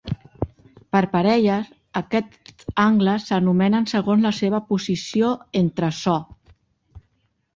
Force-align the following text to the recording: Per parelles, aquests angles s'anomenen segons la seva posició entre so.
Per 0.95 1.01
parelles, 1.09 1.67
aquests 2.01 2.63
angles 2.85 3.27
s'anomenen 3.31 3.85
segons 3.93 4.25
la 4.29 4.33
seva 4.39 4.61
posició 4.71 5.29
entre 5.61 5.91
so. 6.01 6.17